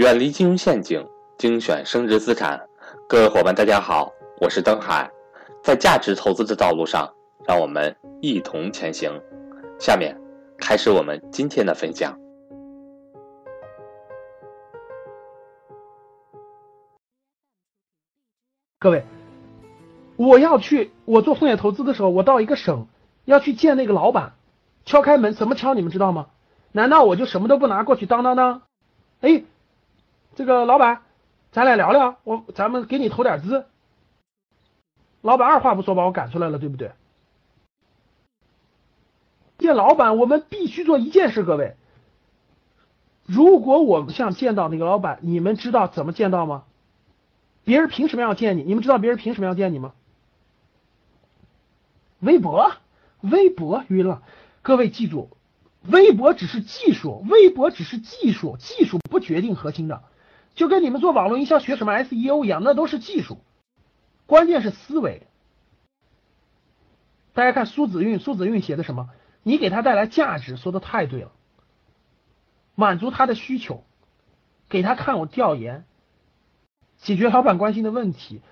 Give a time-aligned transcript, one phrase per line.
[0.00, 2.58] 远离金融陷阱，精选升值资产。
[3.06, 5.10] 各位伙伴，大家好，我是登海。
[5.62, 7.06] 在价值投资的道路上，
[7.46, 9.12] 让我们一同前行。
[9.78, 10.18] 下面
[10.56, 12.18] 开始我们今天的分享。
[18.78, 19.04] 各位，
[20.16, 22.86] 我要去我做风险投资的时候，我到一个省
[23.26, 24.32] 要去见那个老板，
[24.86, 25.74] 敲开门怎么敲？
[25.74, 26.28] 你们知道吗？
[26.72, 28.06] 难道我就什么都不拿过去？
[28.06, 28.62] 当当当，
[29.20, 29.44] 哎。
[30.40, 31.02] 这个老板，
[31.52, 33.66] 咱俩聊聊，我咱们给你投点资。
[35.20, 36.92] 老板二话不说把我赶出来了，对不对？
[39.58, 41.76] 见老板，我们必须做一件事，各位。
[43.26, 46.64] 如果我们想见到那个老板，你们知道怎么见到吗？
[47.64, 48.62] 别人凭什么要见你？
[48.62, 49.92] 你们知道别人凭什么要见你吗？
[52.20, 52.72] 微博，
[53.20, 54.22] 微博晕了。
[54.62, 55.28] 各位记住，
[55.82, 60.02] 微博只是技术，微博只是技术，技术不决定核心的。
[60.54, 63.38] 就跟你们做网络营销学什么 SEO 一样，那都是技术，
[64.26, 65.26] 关键是思维。
[67.32, 69.08] 大家看苏子韵，苏子韵写的什么？
[69.42, 71.32] 你给他带来价值，说的太对了，
[72.74, 73.84] 满足他的需求，
[74.68, 75.84] 给他看我调研，
[76.98, 78.42] 解决老板关心的问题，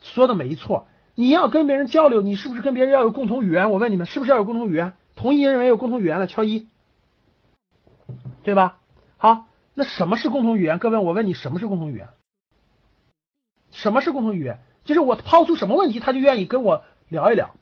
[0.00, 0.86] 说的没错。
[1.14, 3.70] 你要跟别人交流，你是不是跟别人要有共同语言？
[3.70, 4.94] 我问你们，是不是要有共同语言？
[5.16, 6.68] 同意认为有共同语言的敲一，
[8.42, 8.78] 对吧？
[9.18, 9.49] 好。
[9.80, 10.78] 那什么是共同语言？
[10.78, 12.08] 各位，我问你，什么是共同语言？
[13.70, 14.58] 什么是共同语言？
[14.84, 17.54] 就是我抛出什么问题，他就愿意跟我聊一聊。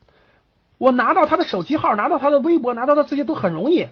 [0.78, 3.86] 我拿到他的手机号，拿到他的微博，拿到他这些都很容易。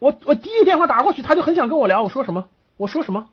[0.00, 2.02] 我我第一个电话打过去，他就很想跟我聊。
[2.02, 2.48] 我说什么？
[2.76, 3.28] 我说什么？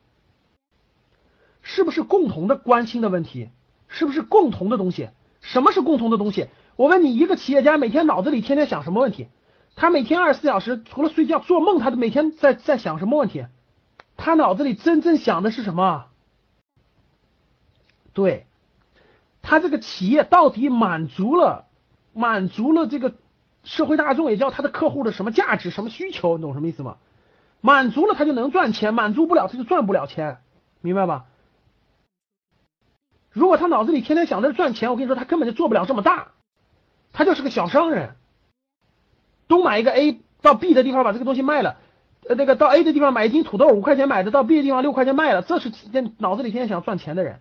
[1.64, 3.50] 是不是共同的关心的问题？
[3.88, 5.09] 是不是共同的东西？
[5.42, 6.48] 什么是共同的东西？
[6.76, 9.30] 我问你，一个企业家每天脑子里天天想什么问题？
[9.76, 13.48] 他每天二十四小时除了睡觉做梦，他每天在在想什么问题？
[14.17, 16.05] 他脑子里真正想的是什么？
[18.13, 18.45] 对，
[19.42, 21.65] 他这个企业到底满足了
[22.14, 23.14] 满足了这个
[23.64, 26.37] 社会大众，也叫他的客户的什么价值、什么需求？
[26.37, 26.98] 你懂什么意思吗？
[27.61, 30.37] 满足了他就能赚钱，满足不了他就赚不了钱，
[30.82, 31.26] 明白吧？
[33.32, 36.30] 如果他脑子里天天想着赚钱，我跟你说，他根本就做不了这么大，
[37.11, 38.15] 他就是个小商人，
[39.49, 41.77] 东买一个 A 到 B 的地方把这个东西卖了。
[42.27, 47.39] 呃，那个到 A 的地方买一斤土豆五块钱买的，到 B 的地方六块钱卖了，这是天脑子里天天想赚钱的人。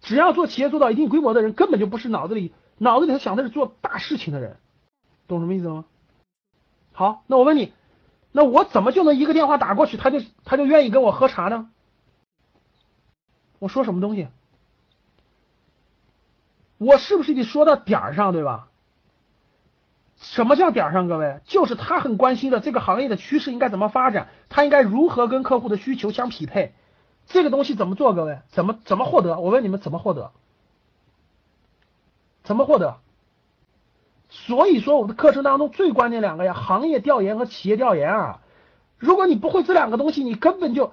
[0.00, 4.56] 只要做企业做到一定规模的人，根本就不是脑子里脑子里头想的是做大事情的人，
[5.28, 5.84] 懂什么意思吗？
[6.92, 7.72] 好，那我问你，
[8.32, 11.70] 那我怎么就能一个电话打过去，他就他就愿意跟我喝茶呢？
[13.58, 14.28] 我说什么东西？
[16.78, 18.68] 我是不是得说到点儿上，对吧？
[20.22, 21.08] 什么叫点上？
[21.08, 26.72] 各位，就是他很关心的这个行业的趋势应该怎么发展，他应该如何跟客户的需求相匹配，
[27.26, 28.14] 这个东西怎么做？
[28.14, 29.40] 各位，怎么怎么获得？
[29.40, 30.30] 我问你们怎么获得？
[32.44, 32.98] 怎么获得？
[34.30, 38.40] 所以说，我的课程当中最关键两个呀，行业调研和企业调研啊。
[38.98, 40.92] 如果你不会这两个东西，你根本就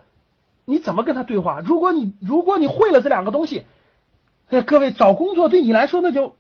[0.66, 1.60] 你怎么跟他对话？
[1.60, 3.68] 如果你如果你会了这两个东西，
[4.50, 6.36] 哎，各位找工作对你来说那就。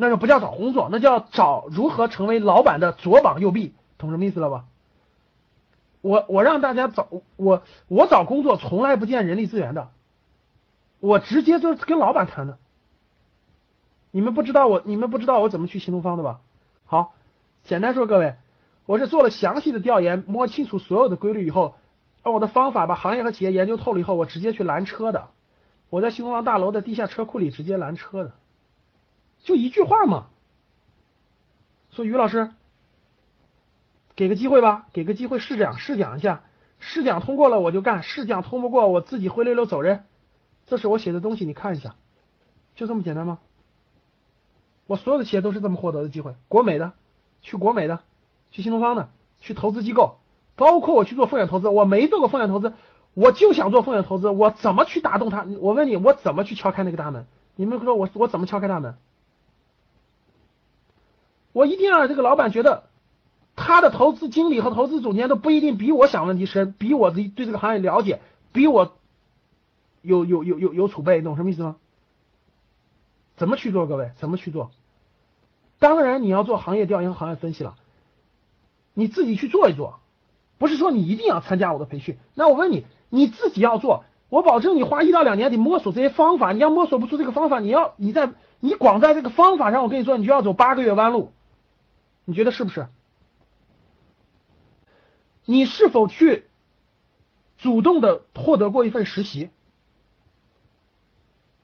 [0.00, 4.64] 那就不叫找工作，那叫找如何成为老板的左膀右臂，懂什么意思了吧？
[6.00, 9.88] 我我让大家找我我找工作从来不见人力资源的，
[11.00, 12.58] 我直接就是跟老板谈的。
[14.12, 16.38] 你们不知道我你们不知道我怎么去新东方的吧？
[16.86, 17.14] 好，
[17.64, 18.36] 简单说，各位，
[18.86, 21.74] 我是做了详细的调研，摸清楚所有的规律以后，
[22.22, 25.26] 按我的方法把行业和企业研究透了以后，我直接去拦车的。
[25.90, 28.32] 我在新东方大楼的地下车库里直接拦车的。
[29.40, 30.26] 就一句话嘛，
[31.90, 32.50] 说于老师，
[34.14, 36.42] 给个机会吧，给个机会试讲试讲一下，
[36.78, 40.04] 试讲通过了我就干，试讲通不过我自己灰溜溜走人。
[40.66, 41.94] 这是我写的东西，你看一下，
[42.74, 43.38] 就这么简单吗？
[44.86, 46.92] 我所有的企业都是这么获得的机会，国美的，
[47.40, 48.00] 去国美的，
[48.50, 49.08] 去新东方的，
[49.40, 50.18] 去投资机构，
[50.56, 52.74] 包括我去做风险投资，我没做过风险投资，
[53.14, 55.46] 我就想做风险投资，我怎么去打动他？
[55.60, 57.26] 我问你，我怎么去敲开那个大门？
[57.56, 58.96] 你们说我我怎么敲开大门？
[61.58, 62.84] 我一定要让这个老板觉得，
[63.56, 68.20] 他的投资经理和投资总监都不一定比我想问题深，比我的对这个行业了解，
[68.52, 68.96] 比我
[70.00, 71.74] 有有有有有储备，懂什么意思吗？
[73.36, 73.88] 怎么去做？
[73.88, 74.70] 各位怎么去做？
[75.80, 77.74] 当然你要做行业调研和、行业分析了，
[78.94, 79.98] 你自己去做一做，
[80.58, 82.18] 不是说你一定要参加我的培训。
[82.34, 86.52] 那我问你，你自己要做，我保证你花一到两年得摸索这些方法。
[86.52, 91.32] 你要摸索不出这个方法，你要你在你光在这个方法上，我跟你说，你就要走八个月弯路。
[92.28, 92.86] 你觉得是不是？
[95.46, 96.44] 你是否去
[97.56, 99.48] 主动的获得过一份实习，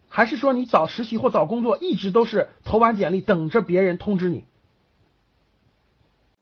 [0.09, 4.47] 还是说你找实习或找工作一直都是投完简历等着别人通知你？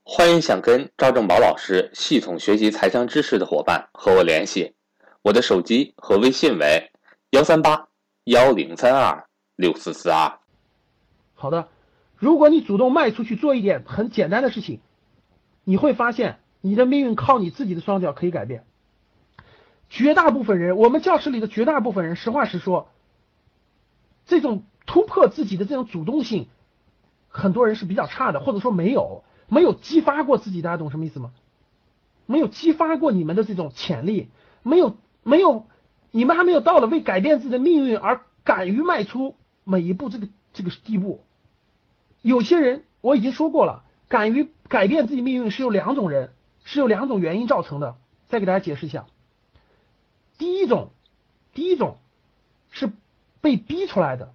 [0.05, 4.77] 欢迎想跟赵正宝老师系统学习财商知识的伙伴和我联系，
[5.23, 6.93] 我的手机和微信为
[7.31, 7.89] 幺三八
[8.27, 9.27] 幺零三二
[9.57, 10.39] 六四四二。
[11.35, 11.69] 好的，
[12.23, 14.79] 如果你主动迈出去做一点很简单的事情，
[15.65, 18.63] 你会发现你的命运靠你自己的双脚可以改变。
[19.91, 22.91] 绝大部分人，我们教室里的绝大部分人，实话实说，
[24.25, 26.47] 这种突破自己的这种主动性，
[27.27, 29.25] 很多人是比较差的，或者说没有。
[29.49, 31.33] 没有激发过自己，大家懂什么意思吗？
[32.27, 34.29] 没有激发过你们的这种潜力，
[34.63, 35.67] 没有没有，
[36.13, 39.35] 你们还没有到了为改变自己的命运而敢于迈出
[39.65, 41.25] 每一步这个这个地步。
[42.23, 46.33] 有些人我已经说过了，敢于改变自己命运是有两种人，
[46.65, 47.97] 是有两种原因造成的。
[48.29, 49.05] 再给大家解释一下，
[50.39, 50.91] 第一种，
[51.53, 51.99] 第一种
[52.71, 52.91] 是
[53.43, 54.33] 被逼出来的。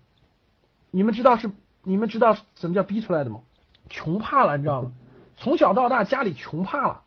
[0.91, 1.49] 你们知道是
[1.81, 3.41] 你们知道什么叫逼出来的吗？
[3.89, 4.91] 穷怕了，你知道吗？
[5.37, 7.01] 从小到大家里穷怕了，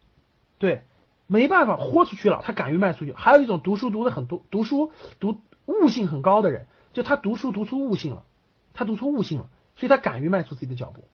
[0.58, 0.82] 对，
[1.26, 3.12] 没办法豁出去了，他敢于迈出去。
[3.12, 8.24] 还有一种读书读的很多，读书读悟性很高的人，就他读书读出悟性了，
[8.74, 9.48] 他读出悟性了，
[9.80, 11.02] 所以他敢于迈出自己的脚步。